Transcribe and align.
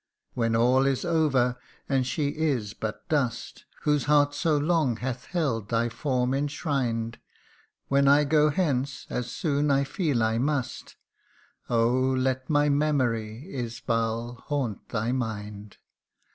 When 0.33 0.55
all 0.55 0.87
is 0.87 1.05
over, 1.05 1.59
and 1.87 2.07
she 2.07 2.29
is 2.29 2.73
but 2.73 3.07
dust 3.07 3.65
Whose 3.83 4.05
heart 4.05 4.33
so 4.33 4.57
long 4.57 4.95
hath 4.97 5.25
held 5.25 5.69
thy 5.69 5.89
form 5.89 6.33
enshrined; 6.33 7.19
When 7.87 8.07
I 8.07 8.23
go 8.23 8.49
hence, 8.49 9.05
as 9.11 9.29
soon 9.29 9.69
I 9.69 9.83
feel 9.83 10.23
I 10.23 10.39
must, 10.39 10.95
Oh! 11.69 11.91
let 11.93 12.49
my 12.49 12.67
memory, 12.67 13.45
Isbal, 13.53 14.41
haunt 14.47 14.89
thy 14.89 15.11
mind. 15.11 15.77